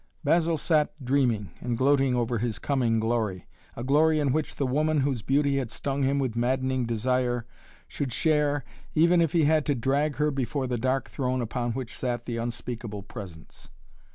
Basil 0.23 0.57
sat 0.57 0.93
dreaming 1.05 1.51
and 1.59 1.77
gloating 1.77 2.15
over 2.15 2.39
his 2.39 2.57
coming 2.57 2.99
glory; 2.99 3.45
a 3.75 3.83
glory 3.83 4.17
in 4.19 4.33
which 4.33 4.55
the 4.55 4.65
woman 4.65 5.01
whose 5.01 5.21
beauty 5.21 5.57
had 5.57 5.69
stung 5.69 6.01
him 6.01 6.17
with 6.17 6.35
maddening 6.35 6.87
desire 6.87 7.45
should 7.87 8.11
share, 8.11 8.63
even 8.95 9.21
if 9.21 9.33
he 9.33 9.43
had 9.43 9.63
to 9.67 9.75
drag 9.75 10.15
her 10.15 10.31
before 10.31 10.65
the 10.65 10.79
dark 10.79 11.07
throne 11.07 11.39
upon 11.39 11.73
which 11.73 11.95
sat 11.95 12.25
the 12.25 12.37
Unspeakable 12.37 13.03
Presence. 13.03 13.69